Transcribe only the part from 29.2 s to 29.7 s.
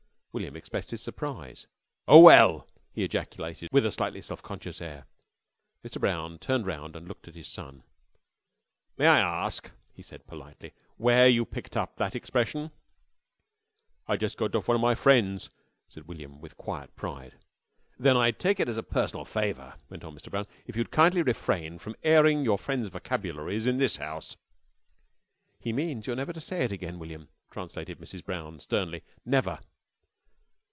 "_Never.